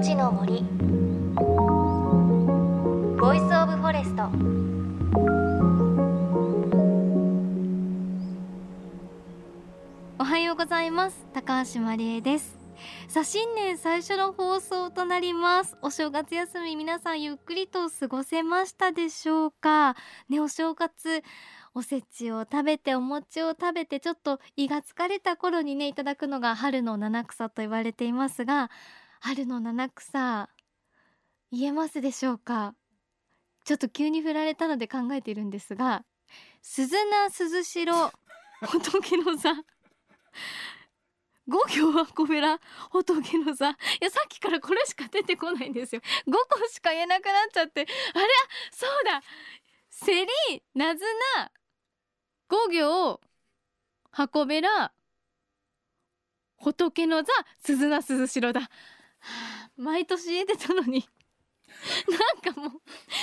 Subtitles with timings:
[0.00, 0.62] いのちの森。
[3.20, 4.22] Voice of Forest。
[10.18, 11.26] おはようございます。
[11.34, 12.58] 高橋真理恵です。
[13.08, 15.76] さあ新年最初の放送となります。
[15.82, 19.96] お正月休み皆さんゆっくりと過ごせましたでしょうか？
[20.30, 21.22] ねお正月
[21.74, 28.70] おせちを食べてお餅を食べてちょっと胃が疲れた頃にねいただくのが春の七草と言われていますが
[29.22, 30.48] 春の七草。
[31.52, 32.74] 言えますでしょうか？
[33.66, 36.04] ちょっと急に振られたので考えているんですが
[36.62, 38.12] 鈴名鈴代
[38.66, 39.52] 仏の座。
[41.46, 42.58] 五行はコベラ
[42.90, 43.68] 仏の座。
[43.70, 46.00] いやさっきからこれしか出てこないんですよ。
[46.26, 47.82] 5個しか言えなくなっちゃって。
[47.82, 48.26] あれ？
[48.72, 49.22] そうだ。
[49.90, 51.04] セリナズ
[51.36, 51.52] ナ
[52.48, 53.20] 五行
[54.12, 54.94] 箱べら
[56.56, 58.70] 仏の座すずなすずしろだ、はあ、
[59.76, 61.08] 毎年言えてたのに。
[62.44, 62.80] なんかもう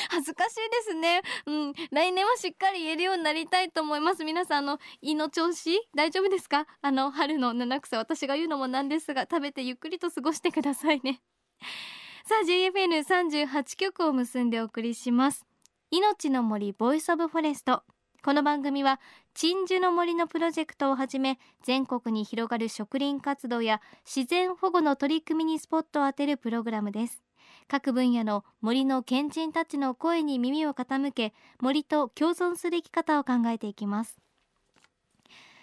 [0.10, 1.22] 恥ずかしいですね。
[1.46, 1.74] うん。
[1.92, 4.24] 来年はしっかり言えるようになりたいと思います。
[4.24, 6.66] 皆さんあの胃の調子大丈夫ですか？
[6.82, 11.22] あの春の七草私が言うのもなんですが食べてゆっくりと過ごしてくださいね。
[12.26, 15.46] さあ JFN38 曲を結んでお送りします。
[15.92, 17.84] 命の森 Voice of Forest。
[18.24, 19.00] この番組は
[19.38, 27.22] 鎮守の森のプロジェクトをはじめ全国に広がる植林活動や自然保護の取り組みにスポットを当てるプログラムです。
[27.68, 34.18] 各分野の森の賢人たちの声に耳を傾け森と共存する生き方を考えていきます。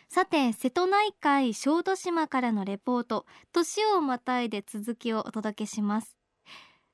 [0.08, 6.16] さて瀬戸内海小豆島からのレポート年をまたいで続きをお届けします。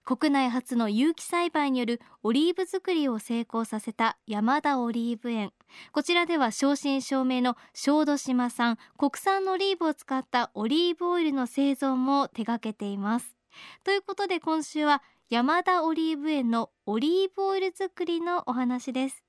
[0.05, 5.53] 国内初の有機栽培によるオリーブ作りを成功させた山田オリーブ園。
[5.93, 13.37] こちらでは正真正銘の小豆島産国産のオリーブを使ったオリーブオイルの製造も手掛けています。
[13.85, 19.23] ということで今週は山田オリーブ園のオリーブオイル作りのお話です。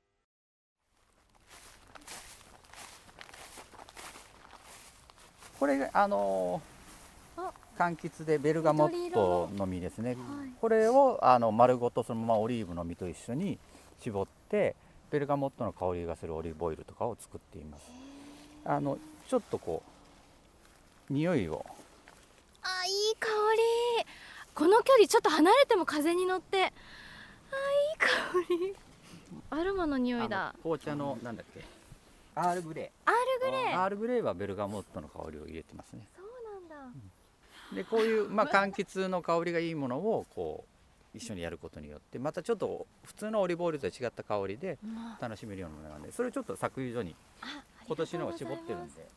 [5.59, 6.59] これあの
[7.77, 10.17] 柑橘でベルガモットの実ですね、はい、
[10.59, 13.57] これをあの丸ごとそのままオリーブの実と一緒に
[14.01, 14.75] 絞って
[15.09, 17.83] ベルガモットの香りがするオリーブオイルとかを作っています。
[18.65, 19.81] あのちょっとこ
[21.09, 21.65] う匂いを。
[22.61, 23.27] あいい香
[23.99, 24.05] り。
[24.53, 26.61] この距離ちょっと離れても風に乗って。
[26.61, 26.71] あいい
[27.97, 28.07] 香
[28.67, 28.75] り。
[29.49, 30.53] アロマの匂いだ。
[30.61, 31.65] 紅茶のなんだっけ？
[32.35, 33.09] アールグレー。
[33.09, 33.15] アー
[33.45, 36.07] ルグレーアールグレーはベルガモットの香りを入れてますね。
[36.15, 37.11] そうなんだ、うん
[37.73, 40.65] でこういう、 まあ、柑橘の香りがいいものをこ
[41.13, 44.79] う一緒にやることによってまたちょっと普通のオリーブオイルとは違った香りで
[45.19, 47.15] 楽しめるようなものなんでそれをちょっと搾油所に
[47.85, 49.07] 今年のを絞ってるんで。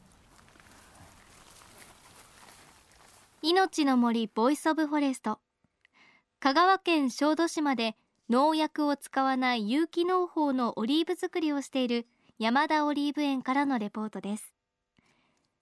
[3.43, 5.39] 命の森 Voice of Forest。
[6.41, 7.95] 香川県小豆島で
[8.31, 12.07] 農薬を使わない有機農法のオリーブ作りをしている
[12.39, 14.55] 山田オリーブ園からのレポートです。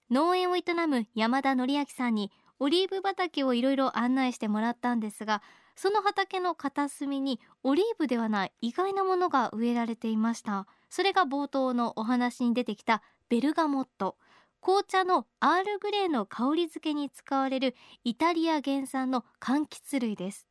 [0.09, 2.31] 農園を営む山田典章さんに
[2.63, 5.41] オリーブ畑をいろいろ案内してもらったんですが
[5.75, 10.65] その畑の片隅にオリーブではない意外なものが植えられていました。
[10.89, 14.15] それが冒頭のお話に出てきたベルガモット。
[14.61, 17.75] 紅茶のアールグレーの香り付けに使われる
[18.05, 20.47] イタリア原産の柑橘類です。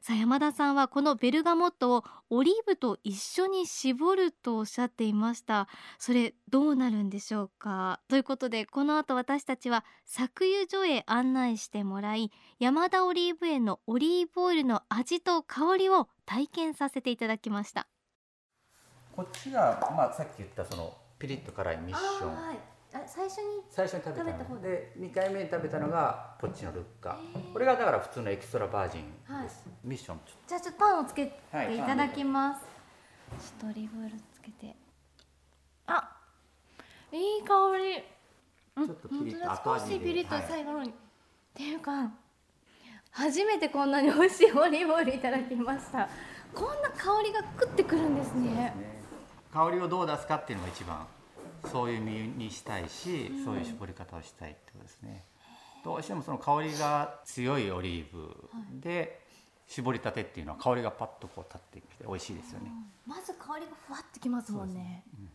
[0.00, 5.68] さあ山田さんはこのベルガモットをオリーブと一緒に絞るとおっしゃっていました。
[5.98, 8.00] それどうなるんでしょうか？
[8.08, 17.86] ということでこの後私たちは搾油所へ案内してもらい山田オリーブ園のオリーブオイルの味と香りを体験させていただきました。
[19.14, 24.60] こっちが、まあ、さっき言ったそのピリッと辛いミッション、はいあ最初に最初に食べたの。
[24.60, 24.92] で。
[24.98, 27.18] 2回目に食べたのがポッチのルッカ。
[27.52, 29.48] これがだから普通のエキストラバージンです、はい、
[29.84, 30.20] ミッション。
[30.46, 31.32] じゃあちょっとパンをつけて
[31.74, 34.76] いただきます、はい、ちょっとオリーブオイルつけて。
[35.86, 36.16] あ
[37.12, 38.04] いい香り。
[38.86, 40.92] ちょっとピリッと後味で少しピリッと最後のに、はい、っ
[41.54, 42.10] ていうか
[43.10, 46.08] 初めてこんなに美味しいオリーブオイルいただきました。
[46.54, 48.74] こんな香りが食ってくるんですね、ね、
[49.52, 51.06] 香りをどう出すかっていうのが一番
[51.70, 55.24] そういう身にしたいし、うん、そういう絞り方をしたいってことですね。
[55.84, 58.34] どうしてもその香りが強いオリーブ
[58.80, 59.20] で、
[59.66, 62.70] 絞りたてっていうのは香りがパッとこう立ってきて美味しいですよね。
[63.06, 65.04] まず香りがふわってきますもんね。
[65.18, 65.28] うん、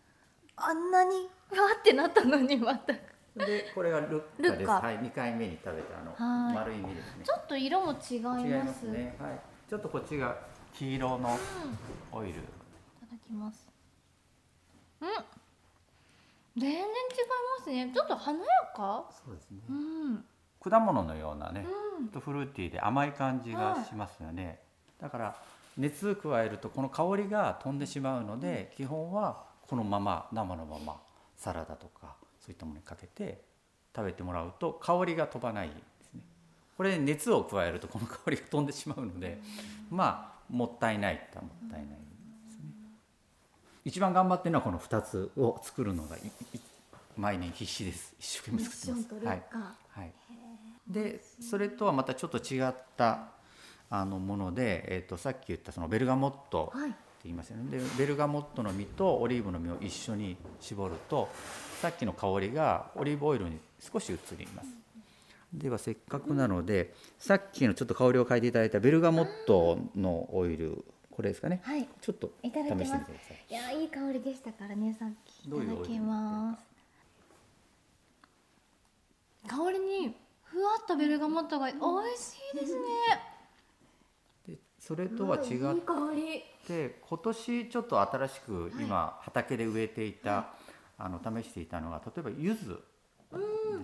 [0.55, 2.93] あんなにふわってなったのにまた。
[2.93, 4.69] でこれがルッカです。
[4.69, 7.23] はい、二回目に食べたあの丸い実ですね。
[7.23, 8.83] ちょっと色も違います。
[8.83, 9.15] ね。
[9.19, 9.39] はい。
[9.69, 10.37] ちょっとこっちが
[10.73, 11.37] 黄色の
[12.11, 12.33] オイル。
[12.33, 12.35] い
[13.01, 13.67] ただきます。
[15.01, 15.09] うん。
[16.59, 16.85] 全然違い
[17.59, 17.91] ますね。
[17.93, 18.45] ちょっと華や
[18.75, 19.05] か？
[19.25, 20.25] そうですね、うん、
[20.59, 24.59] 果物のようなね、ちょっとフルーティーで甘い感じがしますよね、
[24.99, 25.35] だから
[25.77, 30.97] 熱加えるとこの香りが飛んでしまうので、基本はこのまま生のまま
[31.37, 33.41] サラダとかそういったものにかけて
[33.95, 36.21] 食べてもらうと香りが飛ばないですね。
[36.75, 39.39] これ熱を加えるとこの香りが飛んでしまうので、
[39.91, 41.89] まあもったいないってもったいない
[43.87, 46.17] 一番頑張ってるのはこの2つを作るのが
[47.15, 48.13] 毎年必死です。
[48.19, 49.25] 一生懸命作ってます。
[49.25, 49.43] はい、
[49.91, 50.11] はい、
[50.89, 53.29] でそれとはまたちょっと違った
[53.89, 61.29] あのもので、えーと、さっき言ったそのベルガモットって言いますよね、でベルガモットの実とオリーブの実を一緒に絞ると
[61.81, 64.69] さっきの香りがオリーブオイルに少し移ります。
[65.53, 70.83] ではせっかくなのでさっきのちょっと香りを嗅いでいただいたベルガモットのオイル
[71.17, 73.01] これですかね、はい、ちょっと試してみてください。
[73.49, 75.47] いやいい香りでしたからねさっき。
[75.47, 76.55] いただきま
[79.43, 79.47] す。
[79.47, 81.81] 香りにふわっとベルガモットが美味
[82.21, 82.81] しいですね、
[84.47, 85.41] でそれとは違っ
[86.67, 90.53] て今年ちょっと新しく今畑で植えていた、
[90.99, 92.65] あの試していたのが例えば柚子で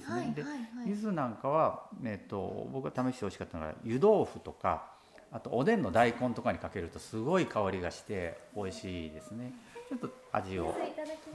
[0.06, 0.34] すね。
[0.36, 0.44] で、
[0.86, 4.93] 柚子なんかは、えっと、僕が試してほしかったのは湯豆腐とか
[5.34, 9.54] あとおでんの大根とかにかけるとすごい香りがして美味しいですね。
[9.90, 10.76] ちょっと味を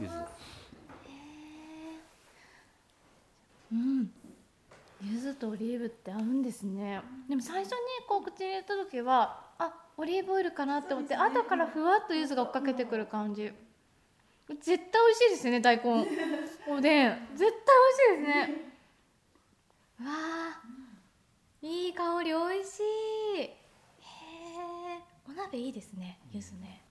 [0.00, 0.12] 柚子。
[3.72, 4.10] うん。
[5.02, 7.02] 柚子とオリーブって合うんですね。
[7.28, 7.78] でも最初に
[8.08, 13.52] こう口に入れた時はあオリーブオイルかなって思って後からふわっと柚子が追っかけてくる感じ。
[14.48, 15.84] 絶対美味しいですね大根
[16.68, 17.70] おでん絶対
[18.08, 18.72] 美味しいですね
[20.00, 20.60] わあ
[21.60, 22.80] いい香り美味し
[23.44, 23.50] い
[25.38, 26.84] 鍋いいですね柚子ね。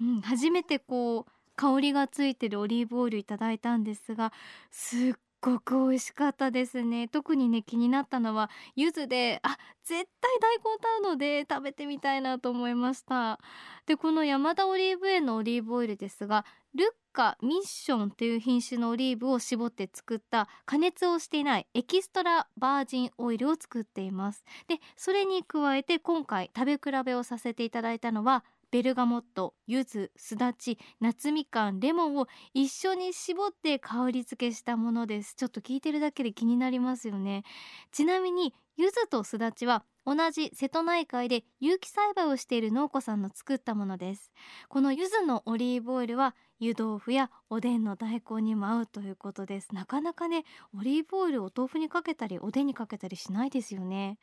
[0.00, 4.32] うん初めてこう香りがついてるオリーブオイルいただいたんですが
[4.70, 5.12] すっ
[5.42, 7.08] ごく美味しかったですね。
[7.08, 13.40] 特にね気になったのは柚子であ絶対大根買うので食べてみたいなと思いました
[13.86, 16.44] でこの山田オリーブ園のオリーブオイルですが
[16.74, 24.44] ルッカミッションという品種のオリーブを絞って作った加熱をしていないエキストラバージンオイルを作っています。
[24.68, 35.34] でそれに加えて今回食べ比べをさせていただいたのはベルガモット柚子すだち夏みかんレモンを一緒に絞って香り付けしたものです。
[35.36, 37.44] ちょっと聞いてるだけで気になりますよね。
[37.92, 44.32] ちなみに柚子とすだちは同じ瀬戸内海で有機栽培をしている農家さんの作ったものです。
[44.70, 49.74] この柚子のオリーブオイルは湯豆腐やおでんの大根にも合うということです。
[49.74, 54.18] なかなかねオリーブオイルを豆腐にかけたりおでんにかけたりしないですよね。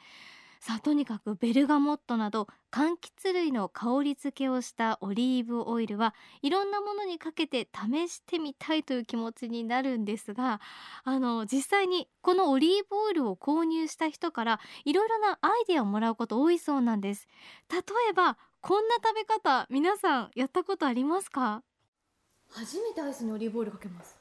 [0.59, 10.59] さあとにかくベルガモットなど柑橘類の香り付けをしたオリーブオイルはいろんなものにかけて試してみたいという気持ちになるんですが
[11.05, 17.27] あの実際にこのオリーブオイルを購入した人からいろいろなアイデアをもらうこと多いそうなんです。
[17.71, 17.77] 例
[18.09, 21.63] えばこんな食べ方皆さんやったことありますか？
[22.51, 24.17] 初めてアイスにオリーブオイルかけます。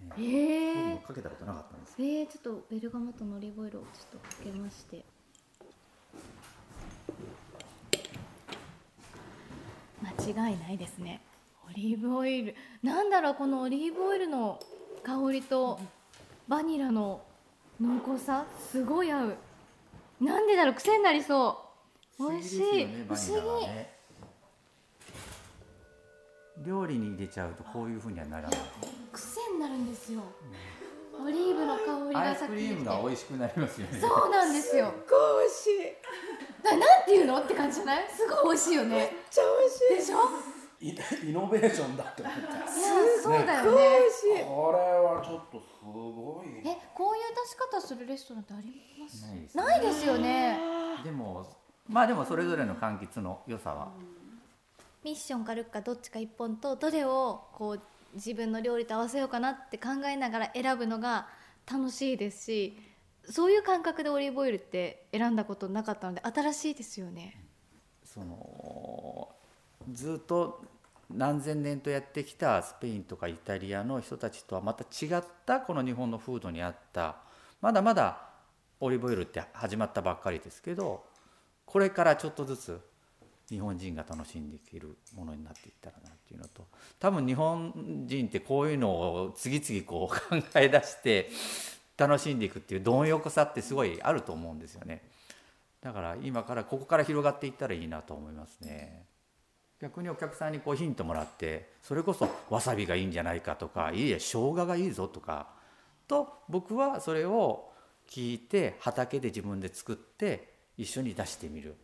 [0.00, 0.94] ね、え。
[0.94, 1.94] ー、かけたことなかったんです。
[1.98, 5.04] えー、ちょっとベルガモットのオリーブオイルをちょっとかけまして
[10.28, 11.20] 違いないですね。
[11.68, 12.54] オリーブオイル。
[12.82, 14.60] なんだろうこのオリーブオイルの
[15.02, 15.80] 香りと
[16.46, 17.22] バニラの
[17.80, 18.44] 濃厚さ？
[18.70, 19.36] すごい合う。
[20.20, 21.64] なんでだろう癖になりそ
[22.18, 22.30] う。
[22.30, 23.94] 美味しい、ね、不思議、ね、
[26.66, 28.58] 料理に入れちゃうとこういうふうにはならない。
[29.12, 30.20] 癖になるんですよ、
[31.20, 34.00] うん、オリーブの香りが先にアイスクリームが美味しくなりますよね。
[34.00, 34.92] そうなんですよ。
[35.06, 35.70] すごい美味しい。
[35.78, 35.87] な
[37.40, 38.04] って感じじゃない？
[38.10, 38.96] すごい美味しいよね。
[38.96, 39.96] めっちゃ美味しい。
[39.96, 40.18] でしょ？
[40.80, 42.40] イノベーションだって思った。
[42.40, 42.66] いや
[43.20, 43.98] そうだよね。
[44.46, 46.68] これはちょっとすごい。
[46.68, 49.56] えこういう出し方するレストランってあります？
[49.56, 50.58] ないですよね。
[51.02, 51.44] でも
[51.88, 53.88] まあでもそれぞれの柑橘の良さは、
[55.02, 57.80] ミッションかルッカどっちか一本とどれをこう
[58.14, 61.28] 自分の料理と合わせようかなって考えながら選ぶのが
[61.70, 62.76] 楽しいですし
[63.30, 67.44] そういう感覚でオリーブオイルって選んだことなかったので新しいですよね。
[68.04, 69.28] その
[69.92, 70.62] ずっと
[71.10, 77.16] 何千年とやってきたスペインとかイタリアの人たちとはまた違ったこの日本の風土にあった
[77.60, 78.28] まだまだ
[78.80, 81.04] オリーブオイルって始まったばっかりですけど
[81.64, 82.80] これからちょっとずつ
[83.48, 86.66] 日本人が楽しんでいけるものになっていったらなっていうのと
[86.98, 91.30] 多分日本人ってこういうのを次々こう考え出して
[91.98, 95.02] 楽しんでいくっていう貪欲さってすごいあると思うんですよね。
[95.82, 99.04] だから今からここから広がっていったらいいなと思いますね。
[99.80, 105.48] 逆にお客さんにこうヒントもらってそれこそわさびがいいんじゃないかとかいいえ生姜がいいぞとか
[106.08, 107.70] と僕はそれを
[108.08, 111.76] 聞いて畑で自分で作って一緒に出してみる。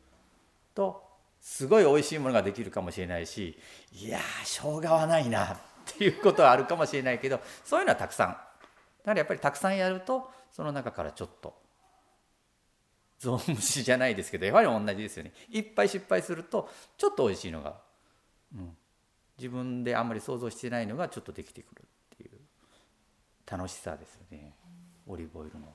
[0.74, 1.02] と
[1.40, 3.56] すごい美味しいものができるかもしれないし
[3.92, 8.36] いやー生姜はないなっていうことはあるかもしれないけどそういうのはたくさん
[9.04, 11.54] からやっぱりたくさんやるとその中からちょっと
[13.18, 15.32] ゾウムシじゃないですけどやはり同じですよね。
[15.50, 17.76] いっぱい失敗するとちょっと美味しいのが、
[18.54, 18.76] うん、
[19.38, 22.30] 自分であんまり想像してないのがちょっとできてくるっていう
[23.50, 24.54] 楽しさですよね。
[25.06, 25.72] オリーブオイルの。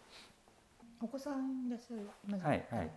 [1.01, 2.91] お子さんいらっしゃるはいはい、好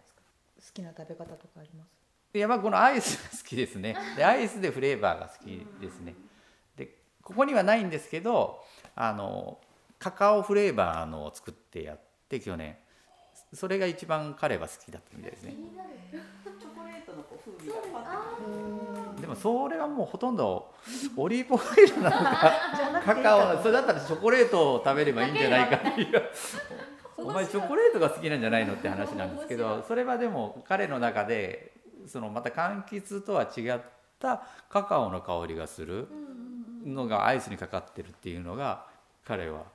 [0.74, 2.36] きな食べ方とかあります？
[2.36, 3.96] いやまあこのアイスが好きですね。
[4.16, 6.14] で アイスでフレーバーが好きですね。
[6.76, 9.60] でここにはないんですけどあの
[10.02, 12.76] カカオフレーバーのを作ってやって去年。
[13.54, 15.54] それが一番彼は好きだったみたいですね。
[16.10, 19.20] チョコレートのこう風味が。
[19.20, 20.74] でもそれはもうほとんど
[21.16, 22.52] オリーブオイルなのか。
[23.04, 26.22] カカオそれだったらチョコレートを食べればいいんじゃないかっていう。
[27.16, 31.72] お前チョコレートが好きなんじゃないのって話なんですけどそれはでも彼の中で
[32.08, 33.80] そのまた柑橘とは違っ
[34.18, 36.08] たカカオの香りがする
[36.84, 38.86] のがアイスにかかってるっていうのが
[39.24, 39.66] 彼は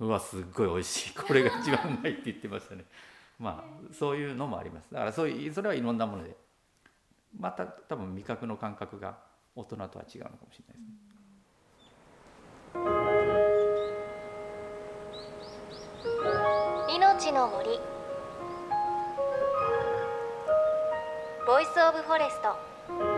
[0.00, 1.14] うわすっごい美味しい。
[1.18, 2.84] これが一番うまいって言ってましたね。
[3.38, 4.92] まあそういうのもあります。
[4.92, 6.36] だからそういうそれはいろんなもので。
[7.38, 9.18] また多分味覚の感覚が
[9.54, 10.98] 大人とは違うのかもしれないですね。
[16.96, 17.78] 命の森。
[21.46, 23.17] Voice of Forest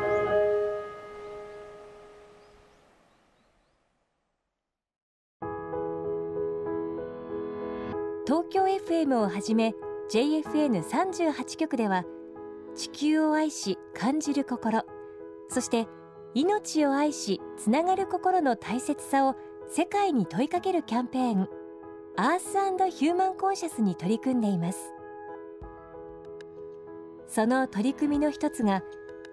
[8.31, 9.75] 東京 FM をはじめ
[10.13, 12.05] JFN38 局では
[12.77, 14.85] 地球を愛し感じる心。
[15.49, 15.89] そして
[16.35, 19.35] 命を愛しつながる心の大切さを
[19.69, 21.49] 世界に問いかけるキャンペーン
[22.17, 22.53] アース
[22.97, 24.79] ヒューマンコンシャスに取り組んでいます。
[27.27, 28.85] その取り組みの一つが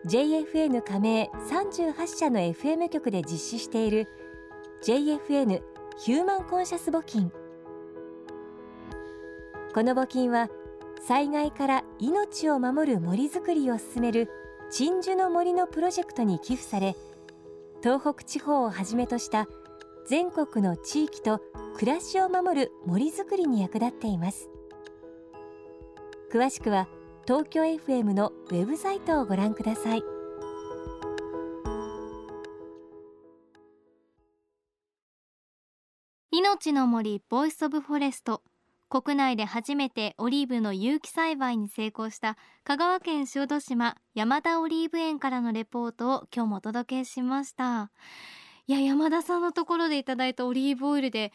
[0.08, 4.08] JFN 加盟38社の FM 局で実施している
[4.82, 5.62] JFN
[6.00, 7.32] ヒューマンコンシャス募金。
[9.78, 10.50] この募金は
[11.08, 14.28] 災害から命を守る森づくりを進める
[14.72, 16.96] 鎮守の森のプロジェクトに寄付され
[17.84, 19.46] 東北地方をはじめとした
[20.08, 21.42] 全国の地域と
[21.78, 24.50] 暮らしを守る森づくりに役立っています。
[26.34, 26.88] 詳しくは
[27.28, 30.02] 東京 FM のウェブサイトをご覧ください。
[36.32, 38.42] 命の森 Voice of Forest
[38.90, 47.92] 国内で初めてオリーブの有機栽培に成功した香川県小豆島山田オリーブ園からのレポートを今日もお届けしました。
[48.66, 51.34] いや山田さんのところでいただいたオリーブオイルで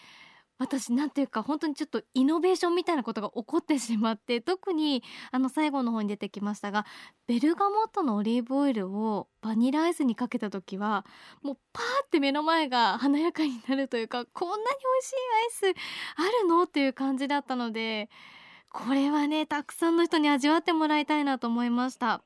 [0.62, 5.02] 私なんていうか本当にちょっとイノベーションみたいなことが起こってしまって 特に
[5.33, 6.87] あの最後の方に出てきましたが
[7.26, 11.04] ベルガモットのオリーブオイルをバニラアイスにかけた時は
[11.42, 15.14] もうパーって目の前が華やかになるというかこんなに美味しい
[15.66, 15.81] アイス
[16.16, 16.62] あるの？
[16.62, 18.09] っていう感じだったので
[18.71, 22.23] これはねたくさんの人に味わってもらいたいなと思いました。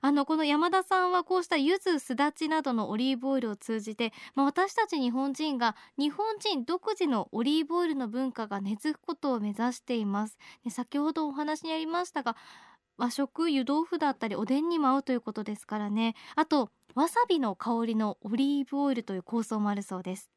[0.00, 10.38] あのこの山田さんはこうした柚子すだちなどのオリーブオイルを通じて、まあ、私たち日本人が日本人独自のオリーブオイルの文化が根付くことを目指しています。
[10.64, 12.36] で先ほどお話にありましたが
[12.96, 16.14] 和食湯豆腐だったりおでんにも合うということですからね。
[16.34, 20.30] あとわさびの香りのオリーブオイルという構想もあるそうです。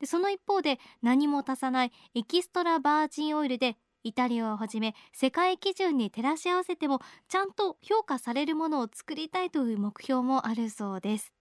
[0.00, 11.32] でその一方で何も足さないエキストラバージンオイルでイタリアをはじめ世界基準に照らし合わせてもちゃんと評価されるものを作りたいという目標もあるそうです。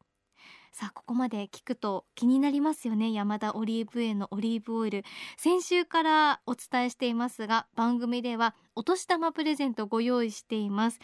[0.72, 3.12] さあここまで聞くと気になりますよね。
[3.12, 5.04] 山田オリーブ園のオリーブオイル
[5.36, 11.00] 先週からお伝えしていますが番組ではお年玉プレゼントご用意しています。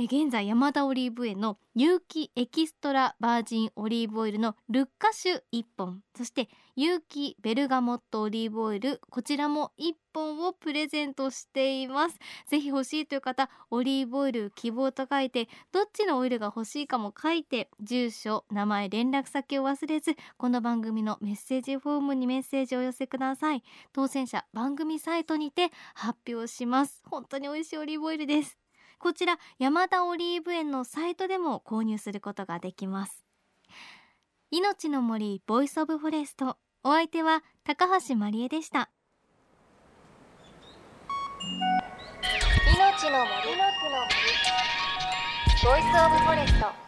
[0.00, 6.02] 現在山田オリーブ園の有機エキストラバージンオリーブオイルのルッカ種1本。
[6.16, 12.18] そして有機ベルガモットオリーブオイルこちらも1本をプレゼントしています。
[12.46, 23.64] ぜひ欲しいという方オリーブオイル希望と書いてどっちのオイルが欲しいかも書いて住所名前連絡先を忘れずこの番組のメッセージフォームにメッセージをお寄せください。
[23.92, 27.02] 当選者番組サイトにて発表します。
[27.04, 28.67] 本当に美味しいオリーブオイルです。
[28.98, 33.24] こちら山田オリーブ園のサイトでも購入することができます。
[34.50, 36.56] 命の森 Voice of Forest。
[36.82, 38.90] お相手は高橋万里恵でした。
[42.74, 43.56] 命の森。
[43.56, 44.08] の森。
[45.64, 46.87] Voice of Forest。